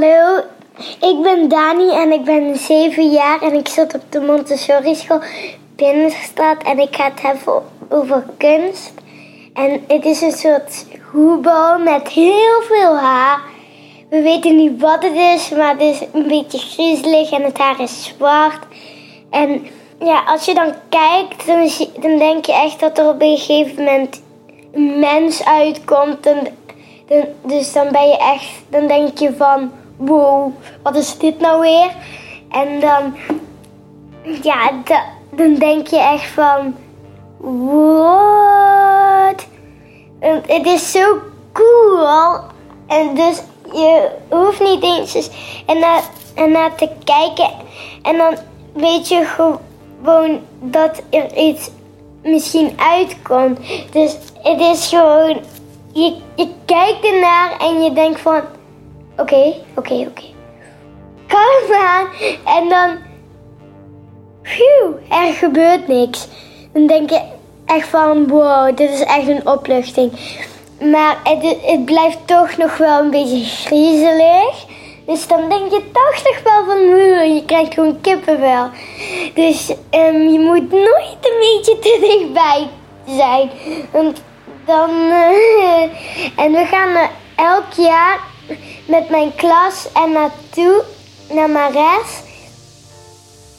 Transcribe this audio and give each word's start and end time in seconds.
Hallo, 0.00 0.40
ik 1.00 1.22
ben 1.22 1.48
Dani 1.48 1.90
en 1.90 2.12
ik 2.12 2.24
ben 2.24 2.56
zeven 2.56 3.10
jaar 3.10 3.42
en 3.42 3.54
ik 3.54 3.68
zit 3.68 3.94
op 3.94 4.02
de 4.08 4.20
Montessori 4.20 4.94
school 4.94 5.20
Binnenstad 5.76 6.62
en 6.62 6.78
ik 6.78 6.96
ga 6.96 7.04
het 7.04 7.22
hebben 7.22 7.62
over 7.88 8.24
kunst. 8.36 8.92
En 9.54 9.84
het 9.86 10.04
is 10.04 10.20
een 10.20 10.32
soort 10.32 10.86
hoebal 11.10 11.78
met 11.78 12.08
heel 12.08 12.62
veel 12.62 12.96
haar. 12.96 13.40
We 14.10 14.22
weten 14.22 14.56
niet 14.56 14.80
wat 14.80 15.02
het 15.02 15.14
is, 15.14 15.50
maar 15.50 15.72
het 15.72 15.80
is 15.80 16.02
een 16.12 16.28
beetje 16.28 16.58
griezelig 16.58 17.30
en 17.30 17.42
het 17.42 17.58
haar 17.58 17.80
is 17.80 18.04
zwart. 18.04 18.66
En 19.30 19.66
ja, 19.98 20.22
als 20.26 20.44
je 20.44 20.54
dan 20.54 20.72
kijkt, 20.88 21.46
dan, 22.02 22.18
denk 22.18 22.44
je 22.44 22.52
echt 22.52 22.80
dat 22.80 22.98
er 22.98 23.08
op 23.08 23.22
een 23.22 23.36
gegeven 23.36 23.84
moment 23.84 24.22
een 24.72 24.98
mens 24.98 25.44
uitkomt. 25.44 26.26
En, 26.26 26.56
dus 27.42 27.72
dan 27.72 27.88
ben 27.92 28.08
je 28.08 28.18
echt, 28.18 28.50
dan 28.68 28.86
denk 28.86 29.18
je 29.18 29.32
van, 29.36 29.70
wow, 30.00 30.52
wat 30.82 30.96
is 30.96 31.18
dit 31.18 31.40
nou 31.40 31.60
weer? 31.60 31.90
En 32.50 32.80
dan, 32.80 33.16
ja, 34.42 34.70
da- 34.84 35.04
dan 35.30 35.54
denk 35.54 35.86
je 35.86 35.98
echt 35.98 36.30
van, 36.30 36.74
what? 37.40 39.46
Het 40.46 40.66
is 40.66 40.90
zo 40.90 41.18
cool. 41.52 42.08
En 42.86 43.14
dus 43.14 43.42
je 43.72 44.08
hoeft 44.28 44.60
niet 44.60 44.82
eens 44.82 45.14
eens 45.14 45.30
ernaar, 45.66 46.02
ernaar 46.34 46.74
te 46.74 46.88
kijken. 47.04 47.50
En 48.02 48.16
dan 48.16 48.34
weet 48.72 49.08
je 49.08 49.24
gewoon 49.24 50.40
dat 50.60 51.02
er 51.10 51.36
iets 51.36 51.70
misschien 52.22 52.72
uitkomt. 52.76 53.58
Dus 53.92 54.16
het 54.42 54.60
is 54.60 54.88
gewoon... 54.88 55.36
Je, 55.92 56.16
je 56.34 56.48
kijkt 56.64 57.04
ernaar 57.04 57.56
en 57.58 57.82
je 57.82 57.92
denkt 57.92 58.20
van... 58.20 58.40
Oké, 59.20 59.54
oké, 59.74 59.94
oké. 59.94 60.22
Aan. 61.80 62.06
En 62.44 62.68
dan... 62.68 62.98
Phew, 64.42 64.94
er 65.08 65.32
gebeurt 65.32 65.88
niks. 65.88 66.28
Dan 66.72 66.86
denk 66.86 67.10
je 67.10 67.20
echt 67.66 67.88
van... 67.88 68.28
Wow, 68.28 68.76
dit 68.76 68.90
is 68.90 69.04
echt 69.04 69.28
een 69.28 69.46
opluchting. 69.46 70.12
Maar 70.80 71.16
het, 71.24 71.56
het 71.62 71.84
blijft 71.84 72.18
toch 72.24 72.56
nog 72.56 72.76
wel 72.76 73.00
een 73.00 73.10
beetje 73.10 73.44
griezelig. 73.44 74.64
Dus 75.06 75.26
dan 75.26 75.48
denk 75.48 75.70
je 75.70 75.82
toch 75.92 76.22
nog 76.24 76.42
wel 76.44 76.64
van... 76.64 76.78
"Oeh, 76.78 77.34
Je 77.34 77.42
krijgt 77.46 77.74
gewoon 77.74 78.00
kippenvel. 78.00 78.68
Dus 79.34 79.74
ehm, 79.90 80.28
je 80.28 80.38
moet 80.38 80.70
nooit 80.70 81.18
een 81.20 81.38
beetje 81.40 81.78
te 81.78 81.98
dichtbij 82.00 82.68
zijn. 83.06 83.50
Want 83.90 84.22
dan... 84.64 84.90
en 86.44 86.52
we 86.52 86.64
gaan 86.70 87.08
elk 87.36 87.72
jaar 87.76 88.18
met 88.86 89.08
mijn 89.08 89.34
klas 89.34 89.88
en 89.92 90.12
naartoe. 90.12 90.82
Naar 91.30 91.50
Mares. 91.50 92.22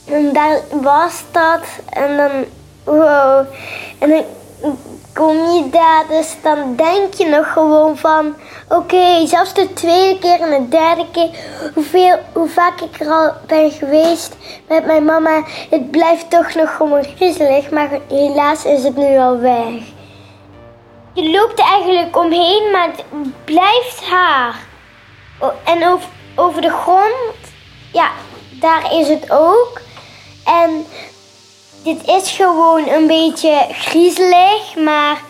En 0.06 0.34
daar 0.34 0.60
was 0.82 1.24
dat. 1.32 1.62
En 1.90 2.18
dan, 2.18 2.46
wow. 2.84 3.46
En 4.00 4.10
dan 4.10 4.24
kom 5.14 5.36
je 5.36 5.70
daar, 5.70 6.06
dus 6.10 6.36
dan 6.42 6.76
denk 6.76 7.14
je 7.14 7.26
nog 7.26 7.54
gewoon 7.54 7.98
van... 7.98 8.36
Oké, 8.70 9.28
zelfs 9.28 9.54
de 9.54 9.74
tweede 9.74 10.20
keer 10.20 10.40
en 10.42 10.50
de 10.50 10.68
derde 10.68 11.06
keer, 11.12 11.30
hoeveel, 11.74 12.20
hoe 12.34 12.50
vaak 12.50 12.82
ik 12.82 13.00
er 13.00 13.08
al 13.08 13.32
ben 13.48 13.72
geweest 13.72 14.36
met 14.68 14.86
mijn 14.86 15.06
mama... 15.06 15.44
Het 15.70 15.92
blijft 15.92 16.30
toch 16.30 16.54
nog 16.56 16.76
gewoon 16.76 17.04
griezelig, 17.04 17.70
maar 17.70 17.90
helaas 18.08 18.66
is 18.66 18.84
het 18.84 18.96
nu 18.96 19.18
al 19.18 19.40
weg. 19.40 19.82
Je 21.14 21.30
loopt 21.30 21.60
eigenlijk 21.60 22.18
omheen, 22.18 22.72
maar 22.72 22.88
het 22.88 23.04
blijft 23.46 24.04
haar. 24.10 24.70
En 25.66 25.88
over, 25.88 26.10
over 26.36 26.62
de 26.62 26.70
grond, 26.70 27.36
ja, 27.94 28.12
daar 28.60 28.94
is 28.94 29.08
het 29.08 29.32
ook. 29.32 29.82
En 30.46 30.86
dit 31.84 32.08
is 32.08 32.32
gewoon 32.32 32.88
een 32.88 33.08
beetje 33.08 33.66
griezelig, 33.70 34.76
maar 34.76 35.22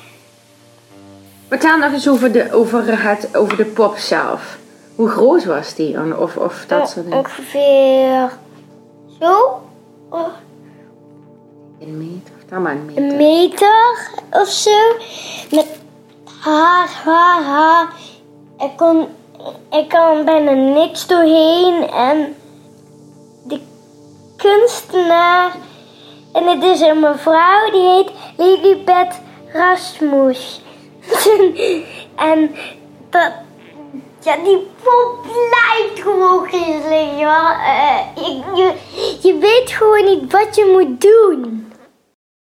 Vertel 1.48 1.78
nog 1.78 1.92
eens 1.92 2.10
over 2.10 2.32
de, 2.32 2.54
over 2.54 3.08
het, 3.08 3.36
over 3.38 3.58
de 3.58 3.66
pop 3.66 3.98
zelf. 3.98 4.58
Hoe 4.96 5.10
groot 5.10 5.46
was 5.46 5.76
die? 5.76 6.18
Of, 6.18 6.38
of 6.38 6.66
dat 6.68 6.90
soort 6.90 7.06
dingen. 7.06 7.20
ongeveer 7.20 8.30
zo, 9.20 9.62
oh, 10.10 10.28
Een 11.80 11.98
meter? 11.98 12.34
Vertel 12.38 12.60
maar 12.60 12.72
een 12.72 12.92
een 12.96 13.08
meter. 13.08 13.18
meter 13.18 14.10
of 14.30 14.48
zo. 14.48 14.78
Met 15.52 15.68
haar, 16.42 16.90
haar, 17.06 17.44
haar. 17.44 17.94
Ik 18.60 18.78
kon, 18.78 19.08
ik 19.72 19.90
kan 19.90 20.26
bijna 20.26 20.52
niks 20.52 21.08
doorheen. 21.08 21.90
En 21.90 22.36
de 23.44 23.60
kunstenaar. 24.38 25.52
En 26.34 26.48
het 26.48 26.64
is 26.64 26.82
een 26.82 27.00
mevrouw 27.00 27.72
die 27.72 27.88
heet 27.88 28.12
Lilibeth 28.38 29.22
Rasmus. 29.54 30.62
en 32.16 32.56
dat, 33.10 33.32
ja, 34.20 34.36
die 34.44 34.68
pop 34.84 35.26
lijkt 35.26 36.02
gewoon 36.02 36.48
griezelig. 36.48 37.20
Eh, 37.20 37.98
je, 38.56 38.74
je 39.22 39.38
weet 39.38 39.72
gewoon 39.72 40.06
niet 40.06 40.32
wat 40.32 40.56
je 40.56 40.66
moet 40.66 41.02
doen. 41.02 41.71